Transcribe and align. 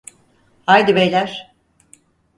Haydi 0.65 0.95
beyler! 0.95 1.53